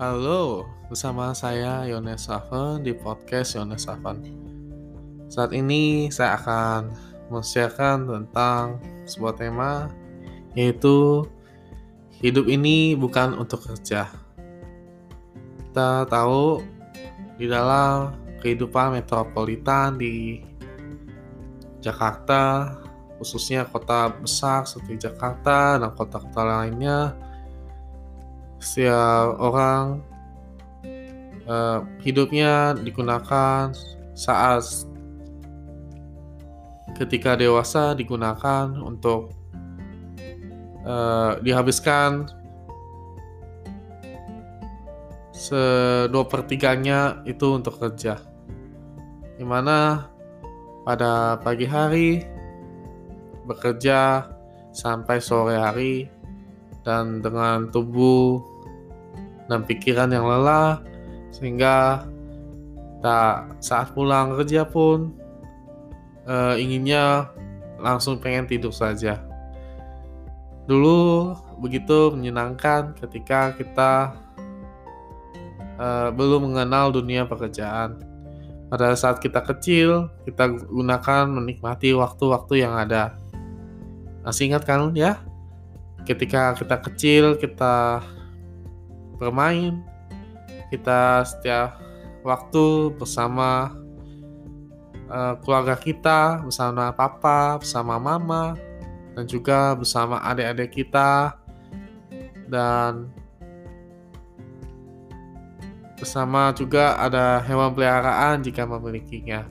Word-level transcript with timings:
Halo, 0.00 0.64
bersama 0.88 1.36
saya 1.36 1.84
Yones 1.84 2.24
Savan 2.24 2.80
di 2.80 2.96
podcast 2.96 3.52
Yones 3.52 3.84
Savan. 3.84 4.24
Saat 5.28 5.52
ini 5.52 6.08
saya 6.08 6.40
akan 6.40 6.88
mensiarkan 7.28 8.08
tentang 8.08 8.80
sebuah 9.04 9.36
tema 9.36 9.92
yaitu 10.56 11.28
hidup 12.16 12.48
ini 12.48 12.96
bukan 12.96 13.36
untuk 13.36 13.60
kerja. 13.60 14.08
Kita 15.68 16.08
tahu 16.08 16.64
di 17.36 17.44
dalam 17.44 18.16
kehidupan 18.40 19.04
metropolitan 19.04 20.00
di 20.00 20.40
Jakarta, 21.84 22.72
khususnya 23.20 23.68
kota 23.68 24.16
besar 24.16 24.64
seperti 24.64 25.12
Jakarta 25.12 25.76
dan 25.76 25.92
kota-kota 25.92 26.40
lainnya, 26.40 27.12
setiap 28.60 29.40
orang 29.40 30.04
uh, 31.48 31.80
hidupnya 32.04 32.76
digunakan 32.76 33.72
saat 34.12 34.62
ketika 37.00 37.34
dewasa 37.40 37.96
digunakan 37.96 38.68
untuk 38.84 39.32
uh, 40.84 41.40
dihabiskan 41.40 42.28
sedua 45.32 46.28
pertiganya 46.28 47.24
itu 47.24 47.56
untuk 47.56 47.80
kerja. 47.80 48.20
Di 49.40 49.44
mana 49.48 50.04
pada 50.84 51.40
pagi 51.40 51.64
hari 51.64 52.20
bekerja 53.48 54.28
sampai 54.76 55.16
sore 55.16 55.56
hari 55.56 56.12
dan 56.84 57.24
dengan 57.24 57.72
tubuh 57.72 58.49
dan 59.50 59.66
pikiran 59.66 60.14
yang 60.14 60.30
lelah 60.30 60.78
sehingga 61.34 62.06
tak 63.02 63.58
saat 63.58 63.90
pulang 63.90 64.38
kerja 64.38 64.62
pun 64.62 65.10
uh, 66.30 66.54
inginnya 66.54 67.26
langsung 67.82 68.22
pengen 68.22 68.46
tidur 68.46 68.70
saja. 68.70 69.18
Dulu 70.70 71.34
begitu 71.58 72.14
menyenangkan 72.14 72.94
ketika 72.94 73.56
kita 73.58 74.14
uh, 75.80 76.08
belum 76.14 76.52
mengenal 76.52 76.94
dunia 76.94 77.26
pekerjaan. 77.26 77.98
Pada 78.70 78.94
saat 78.94 79.18
kita 79.18 79.42
kecil, 79.42 80.06
kita 80.22 80.46
gunakan 80.70 81.26
menikmati 81.26 81.90
waktu-waktu 81.90 82.62
yang 82.62 82.78
ada. 82.78 83.18
Masih 84.22 84.46
ingat 84.46 84.62
kan 84.62 84.94
ya? 84.94 85.18
Ketika 86.06 86.54
kita 86.54 86.78
kecil, 86.78 87.34
kita 87.34 87.98
bermain. 89.20 89.84
Kita 90.72 91.22
setiap 91.28 91.76
waktu 92.24 92.96
bersama 92.96 93.76
uh, 95.12 95.36
keluarga 95.44 95.76
kita, 95.76 96.40
bersama 96.40 96.88
papa, 96.96 97.60
bersama 97.60 98.00
mama, 98.00 98.56
dan 99.12 99.28
juga 99.28 99.76
bersama 99.76 100.24
adik-adik 100.24 100.72
kita, 100.72 101.36
dan 102.48 103.12
bersama 106.00 106.50
juga 106.56 106.96
ada 106.96 107.44
hewan 107.44 107.76
peliharaan 107.76 108.40
jika 108.40 108.64
memilikinya. 108.64 109.44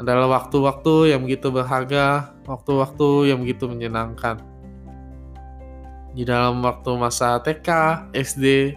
Adalah 0.00 0.40
waktu-waktu 0.40 1.12
yang 1.12 1.28
begitu 1.28 1.52
berharga, 1.52 2.32
waktu-waktu 2.48 3.28
yang 3.28 3.44
begitu 3.44 3.68
menyenangkan 3.68 4.49
di 6.14 6.26
dalam 6.26 6.58
waktu 6.62 6.90
masa 6.98 7.38
TK, 7.38 7.68
SD, 8.14 8.74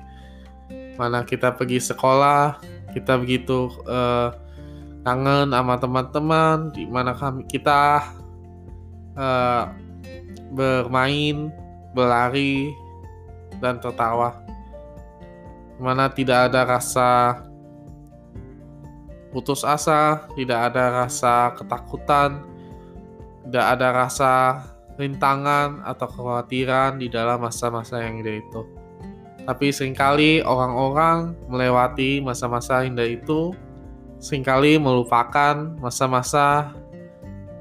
mana 0.98 1.26
kita 1.26 1.54
pergi 1.54 1.82
sekolah, 1.82 2.62
kita 2.94 3.18
begitu 3.18 3.74
uh, 3.90 4.30
kangen 5.02 5.50
sama 5.50 5.76
teman-teman, 5.82 6.70
di 6.72 6.86
mana 6.86 7.18
kami 7.18 7.44
kita 7.50 8.06
uh, 9.18 9.66
bermain, 10.54 11.50
berlari, 11.98 12.70
dan 13.58 13.82
tertawa. 13.82 14.38
Mana 15.82 16.08
tidak 16.14 16.54
ada 16.54 16.78
rasa 16.78 17.42
putus 19.34 19.66
asa, 19.66 20.30
tidak 20.38 20.70
ada 20.70 21.04
rasa 21.04 21.58
ketakutan, 21.58 22.46
tidak 23.50 23.66
ada 23.74 23.88
rasa 24.06 24.34
rintangan 24.98 25.82
atau 25.82 26.06
kekhawatiran 26.06 27.02
di 27.02 27.10
dalam 27.10 27.42
masa-masa 27.42 28.02
yang 28.02 28.22
indah 28.22 28.38
itu. 28.40 28.62
Tapi 29.44 29.76
sering 29.76 29.98
kali 29.98 30.40
orang-orang 30.40 31.36
melewati 31.52 32.24
masa-masa 32.24 32.88
indah 32.88 33.04
itu, 33.04 33.52
sering 34.24 34.46
kali 34.46 34.80
melupakan 34.80 35.76
masa-masa 35.84 36.72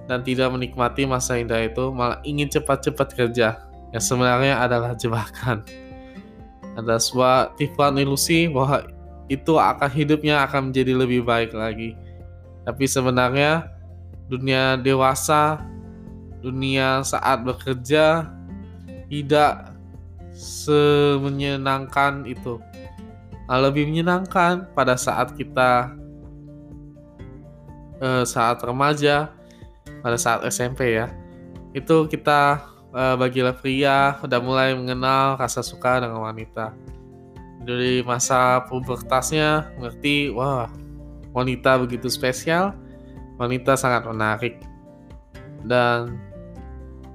dan 0.06 0.22
tidak 0.22 0.54
menikmati 0.54 1.08
masa 1.08 1.40
indah 1.40 1.58
itu, 1.66 1.90
malah 1.90 2.22
ingin 2.22 2.46
cepat-cepat 2.46 3.08
kerja, 3.18 3.58
yang 3.90 4.04
sebenarnya 4.04 4.62
adalah 4.62 4.94
jebakan. 4.94 5.66
Ada 6.78 7.02
sebuah 7.02 7.58
tipuan 7.58 7.98
ilusi 7.98 8.48
bahwa 8.48 8.86
itu 9.26 9.58
akan 9.58 9.90
hidupnya 9.90 10.44
akan 10.46 10.70
menjadi 10.70 10.92
lebih 10.96 11.26
baik 11.26 11.52
lagi. 11.52 11.98
Tapi 12.62 12.84
sebenarnya 12.86 13.66
dunia 14.30 14.78
dewasa 14.78 15.60
dunia 16.42 17.06
saat 17.06 17.46
bekerja 17.46 18.26
tidak 19.06 19.72
semenyenangkan 20.34 22.24
itu. 22.26 22.58
Nah, 23.46 23.58
lebih 23.60 23.86
menyenangkan 23.86 24.72
pada 24.72 24.96
saat 24.96 25.36
kita 25.36 25.92
eh, 28.00 28.24
saat 28.24 28.58
remaja, 28.64 29.28
pada 30.00 30.16
saat 30.16 30.42
SMP 30.48 30.96
ya. 30.96 31.12
Itu 31.76 32.08
kita 32.08 32.64
eh, 32.96 33.14
bagi 33.20 33.44
pria 33.60 34.18
udah 34.24 34.40
mulai 34.40 34.72
mengenal 34.74 35.36
rasa 35.36 35.60
suka 35.60 36.00
dengan 36.00 36.24
wanita. 36.24 36.72
Dari 37.62 38.02
masa 38.02 38.66
pubertasnya 38.66 39.70
mengerti, 39.78 40.34
wah 40.34 40.66
wanita 41.30 41.78
begitu 41.78 42.10
spesial, 42.10 42.74
wanita 43.38 43.78
sangat 43.78 44.02
menarik. 44.08 44.58
Dan 45.62 46.31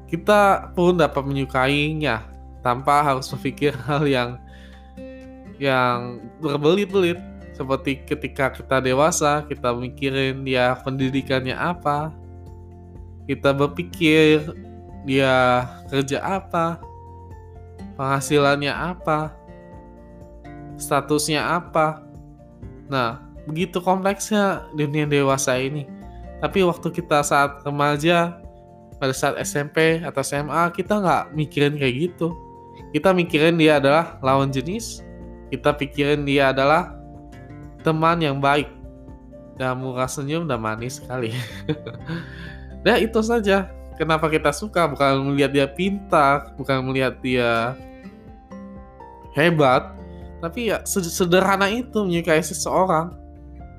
kita 0.08 0.72
pun 0.72 0.96
dapat 0.96 1.24
menyukainya 1.28 2.24
tanpa 2.64 3.04
harus 3.04 3.28
berpikir 3.32 3.76
hal 3.88 4.08
yang 4.08 4.40
yang 5.60 6.24
berbelit-belit. 6.40 7.20
Seperti 7.58 8.06
ketika 8.06 8.54
kita 8.54 8.78
dewasa 8.78 9.42
kita 9.50 9.74
mikirin 9.74 10.46
dia 10.46 10.78
pendidikannya 10.86 11.58
apa. 11.58 12.14
Kita 13.26 13.52
berpikir 13.52 14.54
dia 15.04 15.66
kerja 15.90 16.22
apa 16.22 16.78
penghasilannya 17.98 18.72
apa 18.72 19.34
statusnya 20.78 21.42
apa. 21.42 22.06
Nah 22.88 23.20
begitu 23.50 23.82
kompleksnya 23.82 24.70
dunia 24.78 25.10
dewasa 25.10 25.58
ini. 25.58 25.90
Tapi 26.38 26.62
waktu 26.62 26.94
kita 26.94 27.26
saat 27.26 27.66
remaja 27.66 28.38
pada 28.98 29.14
saat 29.14 29.38
SMP 29.42 30.02
atau 30.02 30.22
SMA 30.26 30.74
kita 30.74 30.98
nggak 30.98 31.24
mikirin 31.38 31.78
kayak 31.78 31.96
gitu. 32.10 32.34
Kita 32.94 33.14
mikirin 33.14 33.58
dia 33.58 33.78
adalah 33.78 34.18
lawan 34.22 34.50
jenis 34.50 35.08
kita 35.48 35.72
pikirin 35.76 36.28
dia 36.28 36.52
adalah 36.52 36.96
teman 37.84 38.20
yang 38.20 38.44
baik. 38.44 38.68
Dan 39.58 39.82
murah 39.82 40.06
senyum 40.06 40.46
dan 40.46 40.62
manis 40.62 41.02
sekali. 41.02 41.34
Nah 42.86 42.98
itu 43.06 43.18
saja. 43.26 43.74
Kenapa 43.98 44.30
kita 44.30 44.54
suka? 44.54 44.86
Bukan 44.86 45.34
melihat 45.34 45.50
dia 45.50 45.66
pintar 45.66 46.54
bukan 46.54 46.86
melihat 46.86 47.18
dia 47.18 47.74
hebat 49.34 49.98
tapi 50.38 50.70
ya 50.70 50.86
sederhana 50.86 51.66
itu 51.66 52.06
menyukai 52.06 52.38
seseorang 52.46 53.10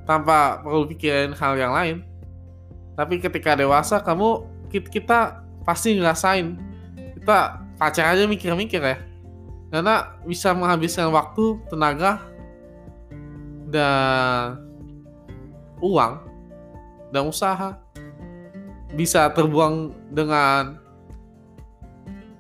tanpa 0.03 0.59
perlu 0.59 0.91
pikirin 0.91 1.31
hal 1.39 1.55
yang 1.55 1.71
lain. 1.71 1.97
Tapi 2.99 3.23
ketika 3.23 3.55
dewasa 3.55 4.03
kamu 4.03 4.43
kita 4.69 5.45
pasti 5.65 5.97
ngerasain. 5.97 6.57
Kita 7.19 7.61
pacar 7.77 8.15
aja 8.15 8.25
mikir-mikir 8.25 8.81
ya. 8.81 8.97
Karena 9.69 10.17
bisa 10.25 10.57
menghabiskan 10.57 11.13
waktu 11.13 11.61
tenaga 11.69 12.25
dan 13.69 14.57
uang 15.85 16.25
dan 17.13 17.23
usaha. 17.29 17.77
Bisa 18.97 19.29
terbuang 19.33 19.93
dengan 20.09 20.81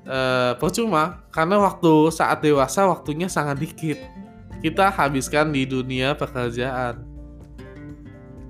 uh, 0.09 0.57
percuma. 0.57 1.21
Karena 1.29 1.61
waktu 1.61 2.09
saat 2.09 2.41
dewasa 2.41 2.89
waktunya 2.89 3.29
sangat 3.29 3.61
dikit. 3.61 4.01
Kita 4.59 4.91
habiskan 4.91 5.53
di 5.53 5.69
dunia 5.69 6.17
pekerjaan. 6.17 7.05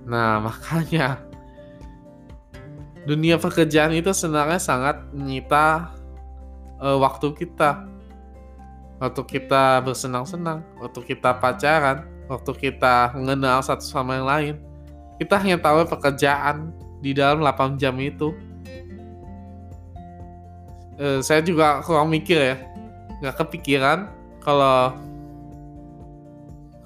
Nah 0.09 0.41
makanya 0.47 1.28
dunia 3.07 3.39
pekerjaan 3.39 3.95
itu 3.95 4.11
sebenarnya 4.11 4.59
sangat 4.59 5.05
menyita 5.15 5.95
uh, 6.83 6.99
waktu 6.99 7.35
kita. 7.37 7.87
waktu 8.99 9.23
kita 9.31 9.79
bersenang-senang, 9.87 10.67
waktu 10.83 10.99
kita 11.07 11.39
pacaran, 11.39 12.03
waktu 12.27 12.51
kita 12.59 13.15
mengenal 13.15 13.63
satu 13.63 13.87
sama 13.87 14.19
yang 14.19 14.27
lain. 14.27 14.55
Kita 15.23 15.39
hanya 15.39 15.55
tahu 15.55 15.87
pekerjaan 15.87 16.75
di 16.99 17.15
dalam 17.15 17.39
8 17.39 17.79
jam 17.79 17.95
itu. 18.03 18.35
Eh, 20.99 21.23
saya 21.23 21.47
juga 21.47 21.79
kurang 21.87 22.11
mikir 22.11 22.43
ya, 22.43 22.57
nggak 23.23 23.39
kepikiran 23.39 24.11
kalau 24.43 24.99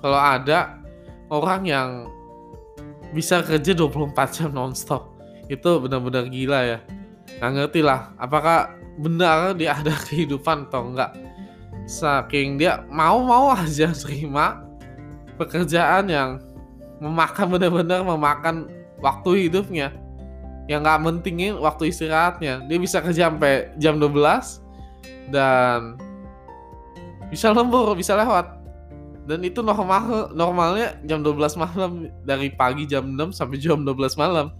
kalau 0.04 0.20
ada 0.20 0.76
orang 1.32 1.64
yang 1.64 1.88
bisa 3.12 3.44
kerja 3.44 3.72
24 3.76 4.12
jam 4.36 4.48
nonstop 4.52 5.11
itu 5.52 5.70
benar-benar 5.84 6.24
gila 6.32 6.60
ya. 6.64 6.78
Nggak 7.38 7.52
ngerti 7.52 7.80
lah 7.84 8.12
apakah 8.16 8.72
benar 8.96 9.52
dia 9.56 9.76
ada 9.76 9.92
kehidupan 10.08 10.68
atau 10.72 10.88
enggak 10.92 11.12
saking 11.86 12.60
dia 12.60 12.86
mau-mau 12.88 13.50
aja 13.50 13.90
terima 13.90 14.62
pekerjaan 15.36 16.06
yang 16.06 16.38
memakan 17.02 17.58
benar-benar 17.58 18.00
memakan 18.06 18.70
waktu 19.02 19.50
hidupnya. 19.50 19.90
Yang 20.70 20.80
nggak 20.86 21.00
mentingin 21.02 21.54
waktu 21.58 21.90
istirahatnya. 21.90 22.62
Dia 22.70 22.78
bisa 22.78 23.02
kerja 23.02 23.26
sampai 23.26 23.74
jam 23.82 23.98
12 23.98 24.62
dan 25.34 25.98
bisa 27.26 27.50
lembur 27.50 27.98
bisa 27.98 28.14
lewat. 28.14 28.62
Dan 29.26 29.42
itu 29.42 29.58
normal 29.62 30.30
normalnya 30.34 30.98
jam 31.06 31.26
12 31.26 31.58
malam 31.58 32.06
dari 32.22 32.54
pagi 32.54 32.86
jam 32.86 33.18
6 33.18 33.34
sampai 33.34 33.58
jam 33.58 33.82
12 33.82 34.14
malam 34.14 34.54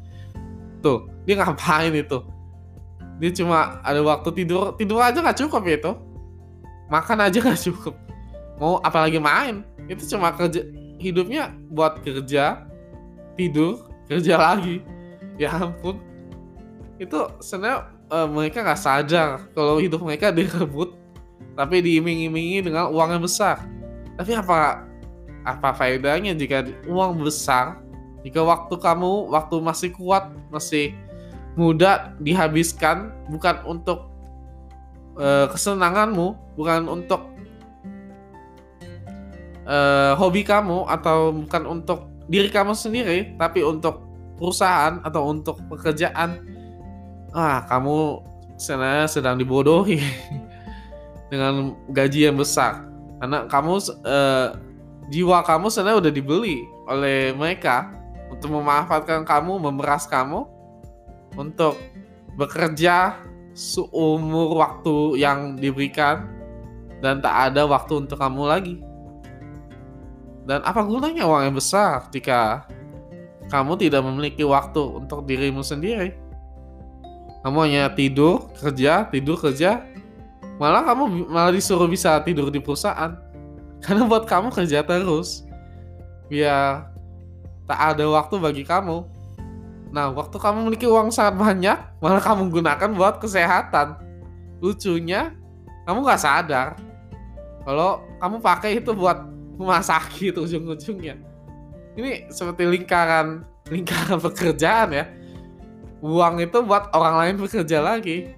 tuh. 0.82 1.06
Dia 1.24 1.38
ngapain 1.38 1.94
itu? 1.94 2.18
Dia 3.22 3.30
cuma 3.30 3.78
ada 3.86 4.02
waktu 4.02 4.34
tidur 4.34 4.74
tidur 4.74 4.98
aja 4.98 5.22
nggak 5.22 5.38
cukup 5.46 5.62
itu. 5.70 5.92
Makan 6.90 7.18
aja 7.22 7.38
nggak 7.38 7.60
cukup. 7.70 7.94
Mau 8.58 8.82
apalagi 8.82 9.22
main 9.22 9.62
itu 9.86 10.02
cuma 10.10 10.34
kerja 10.34 10.66
hidupnya 10.98 11.54
buat 11.70 12.02
kerja 12.02 12.66
tidur 13.38 13.86
kerja 14.10 14.34
lagi. 14.34 14.82
Ya 15.38 15.54
ampun. 15.54 16.02
Itu 16.98 17.30
sebenarnya 17.38 17.88
uh, 18.10 18.28
mereka 18.28 18.66
nggak 18.66 18.80
sadar 18.82 19.28
kalau 19.54 19.78
hidup 19.78 20.02
mereka 20.02 20.34
direbut 20.34 20.98
tapi 21.52 21.84
diiming-imingi 21.84 22.64
dengan 22.64 22.90
uang 22.90 23.18
yang 23.18 23.22
besar. 23.22 23.62
Tapi 24.18 24.34
apa 24.34 24.86
apa 25.42 25.74
faedahnya 25.74 26.38
jika 26.38 26.62
uang 26.86 27.26
besar 27.26 27.81
jika 28.22 28.40
waktu 28.42 28.74
kamu 28.78 29.30
waktu 29.30 29.56
masih 29.58 29.90
kuat 29.94 30.30
masih 30.54 30.94
muda 31.58 32.16
dihabiskan 32.22 33.12
bukan 33.28 33.60
untuk 33.68 34.08
uh, 35.16 35.46
kesenanganmu, 35.52 36.56
bukan 36.56 36.88
untuk 36.88 37.28
uh, 39.68 40.16
hobi 40.16 40.46
kamu 40.46 40.88
atau 40.88 41.32
bukan 41.34 41.62
untuk 41.68 42.08
diri 42.30 42.48
kamu 42.48 42.72
sendiri, 42.72 43.36
tapi 43.36 43.60
untuk 43.60 44.04
perusahaan 44.40 45.02
atau 45.04 45.28
untuk 45.28 45.60
pekerjaan. 45.68 46.48
Ah, 47.32 47.64
kamu 47.64 48.20
sebenarnya 48.60 49.08
sedang 49.08 49.40
dibodohi 49.40 49.96
dengan 51.32 51.72
gaji 51.88 52.28
yang 52.28 52.36
besar 52.36 52.84
karena 53.24 53.48
kamu 53.48 53.80
uh, 54.04 54.52
jiwa 55.08 55.40
kamu 55.40 55.72
sebenarnya 55.72 55.98
udah 56.04 56.12
dibeli 56.12 56.68
oleh 56.92 57.32
mereka 57.32 58.01
untuk 58.32 58.48
memanfaatkan 58.48 59.28
kamu, 59.28 59.60
memeras 59.68 60.08
kamu 60.08 60.48
untuk 61.36 61.76
bekerja 62.40 63.20
seumur 63.52 64.56
waktu 64.56 65.20
yang 65.20 65.60
diberikan 65.60 66.24
dan 67.04 67.20
tak 67.20 67.52
ada 67.52 67.68
waktu 67.68 68.08
untuk 68.08 68.16
kamu 68.16 68.42
lagi. 68.48 68.76
Dan 70.48 70.64
apa 70.64 70.80
gunanya 70.82 71.28
uang 71.28 71.52
yang 71.52 71.56
besar 71.56 72.08
jika 72.10 72.66
kamu 73.52 73.78
tidak 73.78 74.02
memiliki 74.02 74.42
waktu 74.42 74.80
untuk 74.80 75.28
dirimu 75.28 75.60
sendiri? 75.60 76.16
Kamu 77.42 77.58
hanya 77.66 77.90
tidur, 77.92 78.50
kerja, 78.58 79.06
tidur, 79.10 79.34
kerja. 79.38 79.82
Malah 80.62 80.86
kamu 80.86 81.26
malah 81.26 81.50
disuruh 81.50 81.90
bisa 81.90 82.16
tidur 82.22 82.48
di 82.54 82.62
perusahaan. 82.62 83.18
Karena 83.82 84.06
buat 84.06 84.30
kamu 84.30 84.54
kerja 84.54 84.86
terus. 84.86 85.42
Biar 86.30 86.91
tak 87.72 87.80
ada 87.96 88.04
waktu 88.12 88.36
bagi 88.36 88.64
kamu 88.68 89.08
Nah, 89.92 90.08
waktu 90.08 90.40
kamu 90.40 90.64
memiliki 90.64 90.88
uang 90.88 91.12
sangat 91.12 91.36
banyak, 91.36 91.76
malah 92.00 92.24
kamu 92.24 92.48
gunakan 92.48 92.90
buat 92.96 93.20
kesehatan. 93.20 94.00
Lucunya, 94.64 95.36
kamu 95.84 96.00
nggak 96.00 96.22
sadar 96.22 96.80
kalau 97.62 98.00
kamu 98.18 98.36
pakai 98.40 98.80
itu 98.80 98.90
buat 98.96 99.20
rumah 99.60 99.84
sakit 99.84 100.40
ujung-ujungnya. 100.40 101.20
Ini 101.94 102.32
seperti 102.32 102.64
lingkaran 102.66 103.44
lingkaran 103.68 104.16
pekerjaan 104.32 104.96
ya. 104.96 105.04
Uang 106.00 106.40
itu 106.40 106.58
buat 106.64 106.88
orang 106.96 107.14
lain 107.20 107.34
bekerja 107.44 107.84
lagi. 107.84 108.32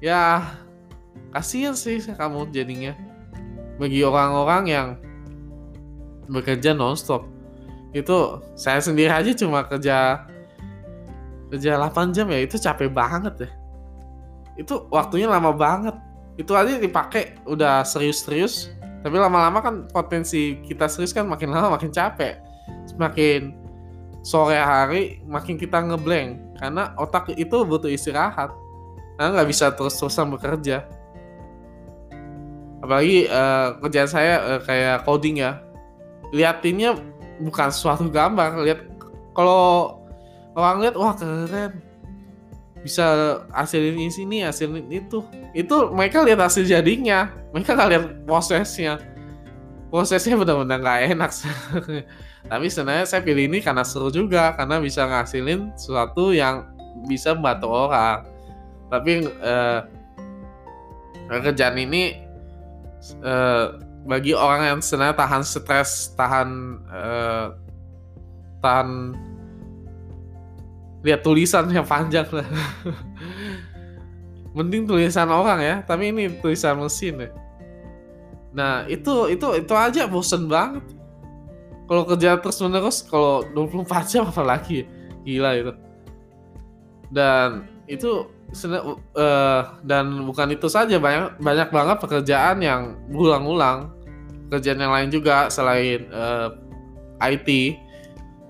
Ya, 0.00 0.42
kasihan 1.30 1.76
sih 1.76 2.00
kamu 2.02 2.50
jadinya. 2.50 2.96
Bagi 3.76 4.00
orang-orang 4.00 4.64
yang 4.64 4.88
bekerja 6.26 6.72
nonstop. 6.72 7.33
Itu 7.94 8.42
saya 8.58 8.82
sendiri 8.82 9.08
aja 9.08 9.30
cuma 9.38 9.62
kerja 9.62 10.26
kerja 11.54 11.78
8 11.78 12.10
jam 12.10 12.26
ya 12.26 12.42
itu 12.42 12.58
capek 12.58 12.90
banget 12.90 13.46
ya. 13.46 13.50
Itu 14.58 14.90
waktunya 14.90 15.30
lama 15.30 15.54
banget. 15.54 15.94
Itu 16.34 16.58
aja 16.58 16.74
dipakai 16.82 17.38
udah 17.46 17.86
serius-serius. 17.86 18.74
Tapi 19.06 19.14
lama-lama 19.14 19.62
kan 19.62 19.74
potensi 19.86 20.58
kita 20.66 20.90
serius 20.90 21.14
kan 21.14 21.30
makin 21.30 21.54
lama 21.54 21.78
makin 21.78 21.94
capek. 21.94 22.42
Semakin 22.90 23.54
sore 24.26 24.58
hari 24.58 25.22
makin 25.28 25.54
kita 25.54 25.78
ngeblank 25.84 26.58
karena 26.58 26.96
otak 26.98 27.30
itu 27.38 27.62
butuh 27.62 27.86
istirahat. 27.86 28.50
Karena 29.14 29.38
nggak 29.38 29.48
bisa 29.54 29.70
terus-terusan 29.70 30.34
bekerja. 30.34 30.82
Apalagi 32.82 33.30
uh, 33.30 33.78
kerjaan 33.78 34.10
saya 34.10 34.34
uh, 34.42 34.60
kayak 34.66 35.06
coding 35.06 35.38
ya. 35.38 35.62
Liatinnya 36.34 36.98
bukan 37.42 37.68
suatu 37.70 38.06
gambar 38.06 38.62
lihat 38.62 38.80
kalau 39.34 39.98
orang 40.54 40.86
lihat 40.86 40.94
wah 40.94 41.14
keren. 41.14 41.82
Bisa 42.84 43.40
hasilin 43.48 43.96
ini 43.96 44.12
sini 44.12 44.36
hasilin 44.44 44.86
itu. 44.92 45.24
Itu 45.56 45.90
mereka 45.90 46.20
lihat 46.20 46.44
hasil 46.44 46.68
jadinya. 46.68 47.32
Mereka 47.56 47.72
nggak 47.72 47.90
lihat 47.90 48.04
prosesnya. 48.28 49.00
Prosesnya 49.88 50.36
benar-benar 50.36 50.78
nggak 50.84 51.00
enak. 51.16 51.30
Tapi 52.50 52.66
sebenarnya 52.68 53.08
saya 53.08 53.24
pilih 53.24 53.48
ini 53.48 53.64
karena 53.64 53.80
seru 53.88 54.12
juga 54.12 54.52
karena 54.52 54.76
bisa 54.84 55.08
ngasilin 55.08 55.72
sesuatu 55.80 56.36
yang 56.36 56.68
bisa 57.08 57.32
membantu 57.32 57.72
orang. 57.72 58.28
Tapi 58.92 59.32
eh, 59.32 59.80
kerjaan 61.40 61.80
ini 61.80 62.20
eh, 63.24 63.66
bagi 64.04 64.36
orang 64.36 64.68
yang 64.68 64.80
sebenarnya 64.84 65.16
tahan 65.16 65.42
stres 65.42 66.12
tahan 66.12 66.48
eh, 66.92 67.46
tahan 68.60 68.88
lihat 71.04 71.20
tulisan 71.20 71.68
yang 71.72 71.84
panjang 71.84 72.24
lah. 72.32 72.44
Mending 74.56 74.86
tulisan 74.86 75.28
orang 75.28 75.60
ya 75.60 75.76
tapi 75.82 76.12
ini 76.12 76.40
tulisan 76.40 76.80
mesin 76.80 77.28
ya. 77.28 77.30
Nah 78.54 78.86
itu 78.86 79.32
itu 79.32 79.46
itu 79.56 79.74
aja 79.74 80.06
bosen 80.06 80.46
banget. 80.46 80.84
Kalau 81.84 82.08
kerja 82.08 82.40
terus 82.40 82.56
menerus 82.64 83.04
kalau 83.04 83.44
24 83.52 84.08
jam 84.08 84.24
apalagi 84.24 84.88
gila 85.24 85.52
itu. 85.56 85.72
Dan 87.12 87.68
itu 87.84 88.28
uh, 88.52 89.62
dan 89.82 90.26
bukan 90.28 90.54
itu 90.54 90.68
saja 90.70 91.00
banyak 91.00 91.40
banyak 91.40 91.68
banget 91.72 91.96
pekerjaan 91.98 92.62
yang 92.62 92.94
berulang-ulang 93.10 93.94
pekerjaan 94.48 94.80
yang 94.86 94.92
lain 94.94 95.10
juga 95.10 95.50
selain 95.50 96.06
uh, 96.12 96.52
eh, 97.18 97.34
IT 97.34 97.48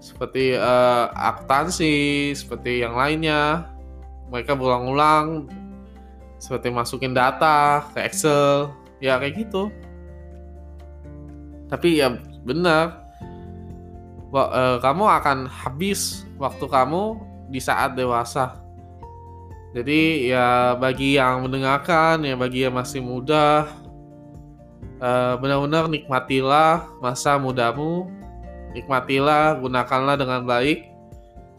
seperti 0.05 0.53
uh, 0.53 1.09
akuntansi, 1.17 2.37
seperti 2.37 2.85
yang 2.85 2.93
lainnya. 2.93 3.73
Mereka 4.29 4.53
berulang-ulang 4.53 5.49
seperti 6.37 6.69
masukin 6.69 7.17
data 7.17 7.89
ke 7.97 8.05
Excel, 8.05 8.69
ya 9.01 9.17
kayak 9.17 9.49
gitu. 9.49 9.73
Tapi 11.73 12.05
ya 12.05 12.13
benar, 12.45 13.01
kamu 14.85 15.05
akan 15.09 15.49
habis 15.49 16.29
waktu 16.37 16.69
kamu 16.69 17.17
di 17.49 17.63
saat 17.63 17.97
dewasa. 17.97 18.64
Jadi 19.75 20.31
ya 20.31 20.79
bagi 20.79 21.19
yang 21.19 21.43
mendengarkan, 21.45 22.23
ya 22.23 22.39
bagi 22.39 22.63
yang 22.63 22.79
masih 22.79 23.03
muda, 23.03 23.67
uh, 25.03 25.35
benar-benar 25.43 25.91
nikmatilah 25.91 26.87
masa 27.03 27.35
mudamu 27.37 28.07
Nikmatilah, 28.75 29.63
gunakanlah 29.63 30.19
dengan 30.19 30.43
baik. 30.43 30.91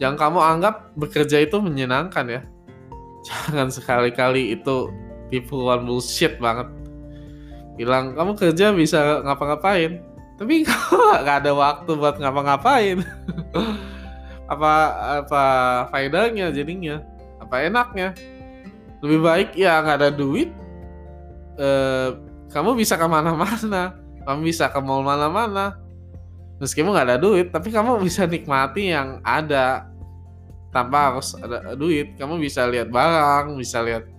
Jangan 0.03 0.19
kamu 0.19 0.39
anggap 0.43 0.75
bekerja 0.99 1.39
itu 1.39 1.63
menyenangkan 1.63 2.27
ya. 2.27 2.41
Jangan 3.27 3.71
sekali-kali 3.71 4.51
itu 4.51 4.91
tipuan 5.31 5.87
bullshit 5.87 6.37
banget. 6.37 6.67
bilang 7.75 8.15
kamu 8.15 8.39
kerja 8.39 8.71
bisa 8.71 9.19
ngapa-ngapain 9.27 9.99
tapi 10.39 10.63
kamu 10.67 10.95
nggak 10.95 11.37
ada 11.43 11.51
waktu 11.51 11.91
buat 11.95 12.15
ngapa-ngapain 12.23 13.03
apa 14.53 14.73
apa 15.19 15.43
faedahnya 15.91 16.55
jadinya 16.55 17.03
apa 17.45 17.61
enaknya? 17.61 18.17
Lebih 19.05 19.19
baik 19.21 19.49
ya 19.53 19.79
nggak 19.85 19.97
ada 20.01 20.09
duit 20.09 20.49
eh, 21.61 22.09
kamu 22.49 22.73
bisa 22.73 22.97
ke 22.97 23.05
mana-mana 23.05 24.05
kamu 24.25 24.49
bisa 24.49 24.73
ke 24.73 24.81
mall 24.81 25.05
mana-mana. 25.05 25.77
Meskipun 26.57 26.97
nggak 26.97 27.07
ada 27.13 27.19
duit 27.21 27.53
tapi 27.53 27.69
kamu 27.69 28.01
bisa 28.01 28.25
nikmati 28.25 28.89
yang 28.89 29.21
ada 29.21 29.85
tanpa 30.73 31.13
harus 31.13 31.37
ada 31.37 31.77
duit. 31.77 32.17
Kamu 32.17 32.41
bisa 32.41 32.65
lihat 32.65 32.89
barang 32.89 33.53
bisa 33.61 33.85
lihat 33.85 34.09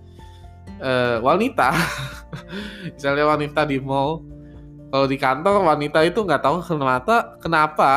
uh, 0.79 1.19
wanita. 1.19 1.75
Bisa 2.91 3.15
lihat 3.15 3.39
wanita 3.39 3.63
di 3.63 3.79
mall. 3.79 4.19
Kalau 4.91 5.07
di 5.07 5.15
kantor 5.15 5.63
wanita 5.63 6.03
itu 6.03 6.19
nggak 6.27 6.43
tahu 6.43 6.59
kenapa 6.59 7.39
kenapa 7.39 7.91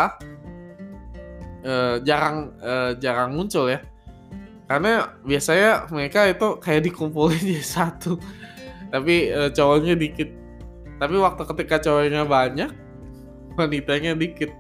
uh, 1.67 1.99
jarang 2.07 2.55
uh, 2.63 2.95
jarang 2.99 3.35
muncul 3.35 3.67
ya 3.67 3.83
karena 4.71 5.19
biasanya 5.27 5.91
mereka 5.91 6.31
itu 6.31 6.62
kayak 6.62 6.87
dikumpulin 6.87 7.43
jadi 7.43 7.67
satu. 7.67 8.15
Tapi 8.95 9.35
uh, 9.35 9.50
cowoknya 9.50 9.99
dikit. 9.99 10.31
Tapi 11.03 11.19
waktu 11.19 11.43
ketika 11.43 11.83
cowoknya 11.83 12.23
banyak 12.23 12.71
wanitanya 13.59 14.15
dikit. 14.15 14.55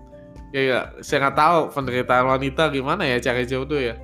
Ya, 0.50 0.62
ya 0.66 0.78
saya 0.98 1.30
nggak 1.30 1.38
tahu 1.38 1.58
penderitaan 1.70 2.26
wanita 2.26 2.74
gimana 2.74 3.06
ya 3.06 3.22
cari 3.22 3.46
jodoh 3.46 3.78
ya. 3.78 3.94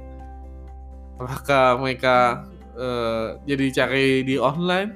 Apakah 1.18 1.82
mereka 1.82 2.46
uh, 2.78 3.42
jadi 3.42 3.66
cari 3.74 4.22
di 4.22 4.38
online? 4.38 4.94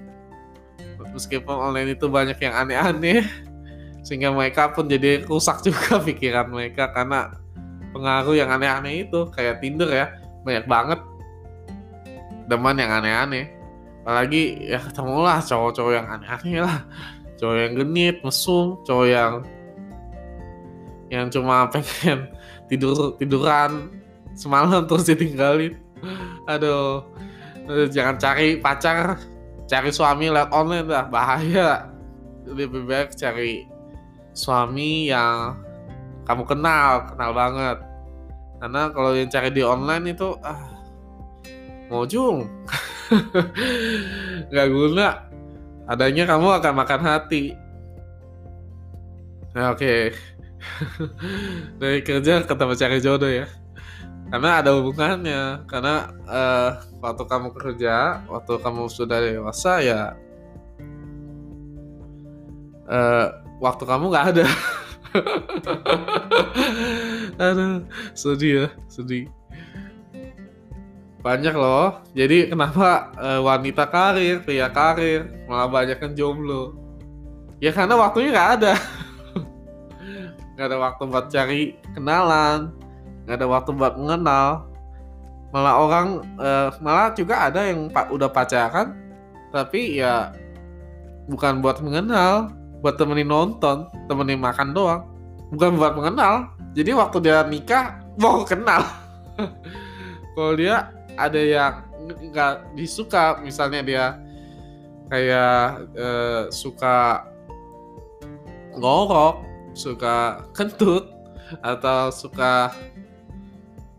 Meskipun 1.11 1.75
online 1.75 1.99
itu 1.99 2.07
banyak 2.07 2.39
yang 2.39 2.55
aneh-aneh 2.55 3.27
sehingga 4.07 4.31
mereka 4.31 4.71
pun 4.71 4.87
jadi 4.87 5.27
rusak 5.27 5.67
juga 5.67 5.99
pikiran 6.07 6.55
mereka 6.55 6.95
karena 6.95 7.35
pengaruh 7.91 8.39
yang 8.39 8.55
aneh-aneh 8.55 9.11
itu 9.11 9.27
kayak 9.35 9.59
Tinder 9.59 9.91
ya 9.91 10.20
banyak 10.43 10.65
banget 10.67 11.01
teman 12.51 12.77
yang 12.81 12.91
aneh-aneh. 12.91 13.47
Apalagi 14.03 14.67
ya 14.67 14.81
ketemulah 14.81 15.39
cowok-cowok 15.45 15.93
yang 15.93 16.07
aneh-aneh 16.09 16.57
lah. 16.65 16.83
Cowok 17.37 17.57
yang 17.57 17.73
genit 17.79 18.17
mesum 18.21 18.77
cowok 18.85 19.07
yang 19.09 19.33
yang 21.11 21.27
cuma 21.33 21.67
pengen 21.73 22.31
tidur 22.71 23.17
tiduran 23.19 23.91
semalam 24.37 24.85
terus 24.87 25.09
ditinggalin. 25.09 25.77
Aduh 26.49 27.05
jangan 27.93 28.19
cari 28.19 28.59
pacar 28.59 29.21
cari 29.71 29.91
suami 29.95 30.27
lewat 30.33 30.51
online 30.51 30.89
lah 30.89 31.07
bahaya. 31.07 31.87
Lebih 32.49 32.89
baik 32.89 33.15
cari 33.15 33.69
suami 34.35 35.13
yang 35.13 35.61
kamu 36.27 36.47
kenal 36.47 37.11
kenal 37.15 37.31
banget 37.35 37.79
karena 38.61 38.93
kalau 38.93 39.17
yang 39.17 39.33
cari 39.33 39.51
di 39.51 39.65
online 39.65 40.13
itu 40.13 40.37
ah 40.45 40.61
ngojung 41.91 42.47
nggak 44.51 44.69
guna. 44.71 45.27
Adanya 45.91 46.23
kamu 46.23 46.63
akan 46.63 46.73
makan 46.79 47.01
hati. 47.03 47.59
Nah, 49.59 49.75
oke. 49.75 49.83
Okay. 49.83 50.03
dari 51.83 51.99
kerja 52.07 52.47
ke 52.47 52.55
tempat 52.55 52.79
cari 52.79 53.03
jodoh 53.03 53.27
ya. 53.27 53.51
Karena 54.31 54.63
ada 54.63 54.71
hubungannya. 54.79 55.67
Karena 55.67 56.15
uh, 56.31 56.71
waktu 57.03 57.27
kamu 57.27 57.49
kerja 57.59 58.23
waktu 58.31 58.63
kamu 58.63 58.87
sudah 58.87 59.19
dewasa 59.19 59.83
ya 59.83 60.15
uh, 62.91 63.27
waktu 63.63 63.85
kamu 63.87 64.05
nggak 64.11 64.27
ada 64.37 64.47
aduh 67.43 67.83
sedih 68.15 68.53
ya 68.53 68.67
sedih. 68.87 69.27
Banyak 71.21 71.53
loh. 71.53 72.01
Jadi 72.17 72.49
kenapa 72.49 73.13
uh, 73.21 73.45
wanita 73.45 73.85
karir 73.93 74.41
pria 74.41 74.73
karir 74.73 75.29
malah 75.45 75.69
banyak 75.69 76.01
kan 76.01 76.17
jomblo? 76.17 76.73
Ya 77.61 77.77
karena 77.77 78.01
waktunya 78.01 78.33
nggak 78.33 78.51
ada. 78.61 78.75
Nggak 80.57 80.77
ada 80.77 80.79
waktu 80.81 81.03
buat 81.09 81.27
cari 81.33 81.63
kenalan 81.97 82.77
nggak 83.25 83.37
ada 83.37 83.47
waktu 83.49 83.71
buat 83.77 83.95
mengenal. 83.97 84.69
Malah 85.51 85.75
orang 85.83 86.09
uh, 86.39 86.69
malah 86.79 87.11
juga 87.17 87.51
ada 87.51 87.69
yang 87.69 87.91
pak 87.91 88.13
udah 88.13 88.31
pacaran 88.31 88.95
tapi 89.51 89.99
ya 89.99 90.31
bukan 91.27 91.59
buat 91.59 91.83
mengenal 91.83 92.55
buat 92.81 92.97
temenin 92.97 93.29
nonton 93.29 93.89
temenin 94.09 94.41
makan 94.41 94.73
doang. 94.73 95.05
Bukan 95.53 95.77
buat 95.77 95.97
mengenal. 95.97 96.53
Jadi 96.73 96.91
waktu 96.95 97.19
dia 97.25 97.45
nikah 97.45 98.01
mau 98.23 98.43
kenal. 98.45 98.85
Kalau 100.35 100.53
dia 100.57 100.93
ada 101.17 101.41
yang 101.41 101.75
nggak 102.01 102.75
disuka 102.75 103.39
misalnya 103.45 103.81
dia 103.85 104.05
kayak 105.13 105.85
uh, 105.99 106.43
suka 106.49 107.29
ngorok 108.79 109.43
suka 109.75 110.47
kentut 110.55 111.11
atau 111.61 112.15
suka 112.15 112.71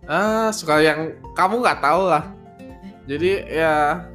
ah 0.07 0.49
suka 0.55 0.81
yang 0.81 1.19
kamu 1.35 1.61
nggak 1.61 1.81
tahu 1.83 2.09
lah. 2.09 2.23
Jadi 3.05 3.43
ya 3.51 4.07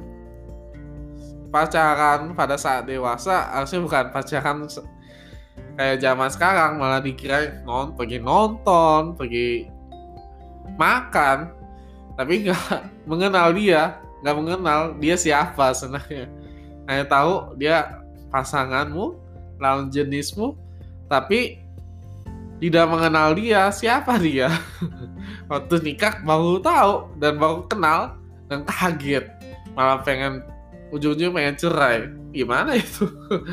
pacaran 1.47 2.35
pada 2.35 2.59
saat 2.59 2.85
dewasa 2.85 3.51
harusnya 3.55 3.79
bukan 3.83 4.05
pacaran 4.11 4.67
kayak 5.77 5.97
zaman 6.01 6.29
sekarang 6.33 6.81
malah 6.81 6.99
dikira 6.99 7.61
non 7.63 7.93
pergi 7.93 8.17
nonton 8.19 9.15
pergi 9.15 9.69
makan. 10.75 11.53
Tapi 12.17 12.49
nggak 12.49 13.05
mengenal 13.09 13.53
dia 13.53 14.01
nggak 14.25 14.35
mengenal 14.35 14.79
dia 14.97 15.15
siapa 15.15 15.71
sebenarnya. 15.71 16.25
Hanya 16.89 17.05
tahu 17.05 17.55
dia 17.59 18.01
pasanganmu 18.33 19.15
lawan 19.61 19.89
jenismu 19.93 20.57
tapi 21.07 21.61
tidak 22.57 22.89
mengenal 22.89 23.37
dia 23.37 23.69
siapa 23.69 24.17
dia? 24.17 24.49
Waktu 25.51 25.85
nikah 25.85 26.25
baru 26.25 26.57
tahu 26.57 26.93
dan 27.21 27.37
baru 27.37 27.69
kenal 27.69 28.17
dan 28.49 28.65
kaget. 28.65 29.29
Malah 29.77 30.01
pengen 30.01 30.41
ujung-ujung 30.91 31.35
pengen 31.35 31.55
cerai. 31.57 32.11
Gimana 32.31 32.77
itu? 32.77 33.07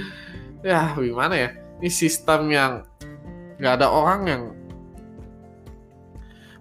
Ya 0.65 0.97
gimana 0.97 1.37
ya? 1.37 1.53
Ini 1.77 1.93
sistem 1.93 2.49
yang 2.49 2.89
nggak 3.61 3.85
ada 3.85 3.93
orang 3.93 4.21
yang 4.25 4.43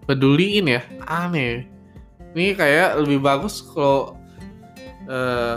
peduliin 0.03 0.67
ya. 0.67 0.83
Aneh. 1.07 1.71
Ini 2.35 2.51
kayak 2.51 2.99
lebih 2.99 3.23
bagus 3.23 3.63
kalau 3.63 4.19
uh, 5.07 5.55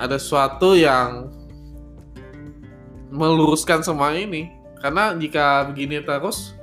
ada 0.00 0.16
sesuatu 0.16 0.72
yang 0.72 1.28
meluruskan 3.12 3.84
semua 3.84 4.16
ini. 4.16 4.48
Karena 4.80 5.12
jika 5.12 5.68
begini 5.68 6.00
terus 6.00 6.56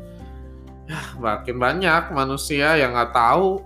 ya 0.89 0.99
makin 1.21 1.61
banyak 1.61 2.09
manusia 2.09 2.73
yang 2.73 2.97
nggak 2.97 3.13
tahu 3.13 3.61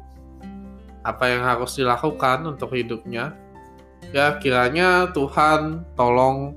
apa 1.07 1.23
yang 1.31 1.47
harus 1.47 1.79
dilakukan 1.79 2.43
untuk 2.43 2.75
hidupnya 2.75 3.31
ya 4.15 4.39
kiranya 4.39 5.11
Tuhan 5.11 5.83
tolong 5.95 6.55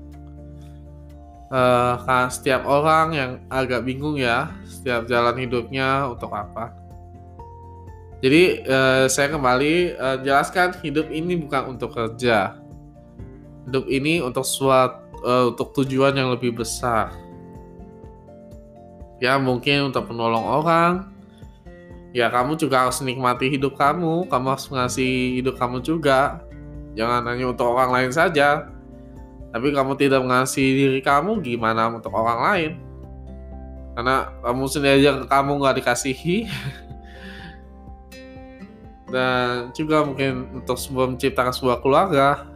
uh, 1.51 2.27
setiap 2.31 2.63
orang 2.63 3.07
yang 3.15 3.31
agak 3.51 3.83
bingung 3.83 4.15
ya 4.15 4.51
setiap 4.63 5.07
jalan 5.07 5.35
hidupnya 5.35 6.07
untuk 6.07 6.31
apa 6.31 6.81
jadi 8.21 8.61
uh, 8.69 9.05
saya 9.09 9.33
kembali 9.33 9.97
uh, 9.97 10.17
jelaskan 10.21 10.77
hidup 10.85 11.09
ini 11.09 11.41
bukan 11.41 11.73
untuk 11.73 11.97
kerja. 11.97 12.53
Hidup 13.65 13.89
ini 13.89 14.21
untuk 14.21 14.45
suatu 14.45 15.01
uh, 15.25 15.49
untuk 15.49 15.73
tujuan 15.81 16.13
yang 16.13 16.29
lebih 16.29 16.53
besar. 16.53 17.17
Ya 19.17 19.41
mungkin 19.41 19.89
untuk 19.89 20.05
menolong 20.13 20.45
orang. 20.45 20.93
Ya 22.13 22.29
kamu 22.29 22.61
juga 22.61 22.85
harus 22.85 23.01
nikmati 23.01 23.49
hidup 23.49 23.73
kamu. 23.73 24.29
Kamu 24.29 24.45
harus 24.53 24.69
mengasihi 24.69 25.41
hidup 25.41 25.57
kamu 25.57 25.81
juga. 25.81 26.45
Jangan 26.95 27.23
hanya 27.27 27.51
untuk 27.51 27.71
orang 27.71 27.91
lain 27.91 28.11
saja. 28.11 28.67
Tapi 29.51 29.67
kamu 29.75 29.99
tidak 29.99 30.23
mengasihi 30.23 30.71
diri 30.75 31.01
kamu, 31.03 31.43
gimana 31.43 31.91
untuk 31.91 32.15
orang 32.15 32.39
lain? 32.39 32.71
Karena 33.91 34.31
kamu 34.39 34.63
sendiri 34.71 34.95
aja 35.03 35.11
kamu 35.27 35.51
nggak 35.59 35.75
dikasihi, 35.83 36.47
dan 39.11 39.75
juga 39.75 40.07
mungkin 40.07 40.63
untuk 40.63 40.79
sebuah 40.79 41.11
menciptakan 41.11 41.51
sebuah 41.51 41.83
keluarga. 41.83 42.47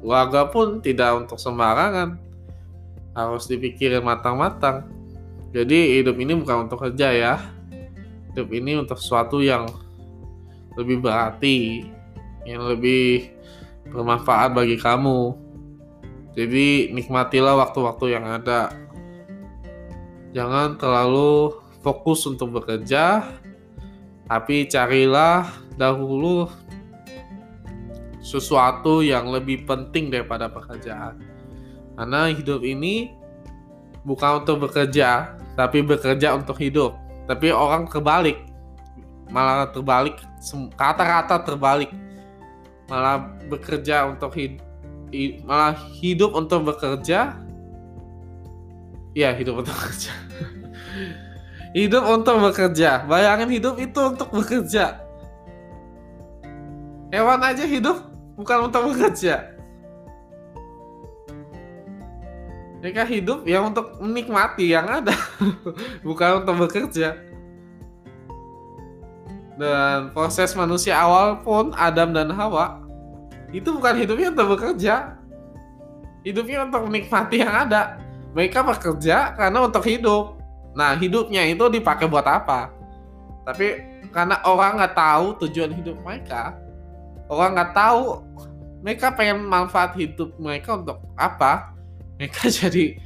Keluarga 0.00 0.46
pun 0.48 0.78
tidak 0.78 1.26
untuk 1.26 1.42
sembarangan. 1.42 2.16
Harus 3.10 3.50
dipikirin 3.50 4.06
matang-matang. 4.06 4.86
Jadi 5.50 5.98
hidup 5.98 6.14
ini 6.22 6.38
bukan 6.38 6.70
untuk 6.70 6.86
kerja 6.86 7.10
ya. 7.10 7.34
Hidup 8.30 8.46
ini 8.54 8.78
untuk 8.78 9.02
sesuatu 9.02 9.42
yang 9.42 9.66
lebih 10.78 11.02
berarti 11.02 11.90
yang 12.48 12.64
lebih 12.64 13.32
bermanfaat 13.90 14.54
bagi 14.54 14.78
kamu 14.80 15.36
Jadi 16.30 16.94
nikmatilah 16.94 17.58
waktu-waktu 17.58 18.14
yang 18.14 18.22
ada. 18.22 18.70
Jangan 20.30 20.78
terlalu 20.78 21.58
fokus 21.82 22.22
untuk 22.30 22.54
bekerja, 22.54 23.26
tapi 24.30 24.70
carilah 24.70 25.50
dahulu 25.74 26.46
sesuatu 28.22 29.02
yang 29.02 29.26
lebih 29.34 29.66
penting 29.66 30.14
daripada 30.14 30.46
pekerjaan. 30.46 31.18
Karena 31.98 32.30
hidup 32.30 32.62
ini 32.62 33.10
bukan 34.06 34.46
untuk 34.46 34.70
bekerja, 34.70 35.34
tapi 35.58 35.82
bekerja 35.82 36.38
untuk 36.38 36.62
hidup. 36.62 36.94
Tapi 37.26 37.50
orang 37.50 37.90
terbalik, 37.90 38.38
malah 39.34 39.66
terbalik, 39.74 40.14
kata-kata 40.78 41.42
terbalik, 41.42 41.90
malah 42.90 43.38
bekerja 43.46 44.10
untuk 44.10 44.34
hidup 44.34 44.66
malah 45.46 45.74
hidup 45.98 46.34
untuk 46.34 46.66
bekerja. 46.66 47.34
Ya 49.14 49.34
hidup 49.34 49.62
untuk 49.62 49.74
bekerja. 49.74 50.12
Hidup 51.78 52.02
untuk 52.06 52.42
bekerja. 52.42 53.06
Bayangin 53.06 53.50
hidup 53.50 53.78
itu 53.78 54.00
untuk 54.02 54.30
bekerja. 54.30 55.02
Hewan 57.10 57.42
aja 57.42 57.66
hidup 57.66 58.10
bukan 58.38 58.70
untuk 58.70 58.90
bekerja. 58.90 59.54
Mereka 62.82 63.02
hidup 63.06 63.46
yang 63.46 63.70
untuk 63.74 63.98
menikmati 64.02 64.70
yang 64.70 64.86
ada 64.86 65.14
bukan 66.06 66.42
untuk 66.42 66.54
bekerja 66.66 67.18
dan 69.60 70.08
proses 70.16 70.56
manusia 70.56 70.96
awal 70.96 71.44
pun 71.44 71.76
Adam 71.76 72.16
dan 72.16 72.32
Hawa 72.32 72.80
itu 73.52 73.68
bukan 73.68 73.92
hidupnya 74.00 74.32
untuk 74.32 74.56
bekerja. 74.56 75.20
Hidupnya 76.24 76.64
untuk 76.64 76.88
menikmati 76.88 77.44
yang 77.44 77.52
ada. 77.52 78.00
Mereka 78.32 78.64
bekerja 78.64 79.36
karena 79.36 79.68
untuk 79.68 79.84
hidup. 79.84 80.40
Nah 80.72 80.96
hidupnya 80.96 81.44
itu 81.44 81.68
dipakai 81.68 82.08
buat 82.08 82.24
apa? 82.24 82.72
Tapi 83.44 83.84
karena 84.14 84.40
orang 84.48 84.80
nggak 84.80 84.96
tahu 84.96 85.26
tujuan 85.44 85.70
hidup 85.76 85.96
mereka 86.02 86.58
orang 87.30 87.54
nggak 87.54 87.72
tahu 87.78 88.26
mereka 88.82 89.14
pengen 89.14 89.46
manfaat 89.46 89.94
hidup 89.94 90.34
mereka 90.34 90.74
untuk 90.74 90.98
apa 91.14 91.70
mereka 92.18 92.50
jadi 92.64 92.96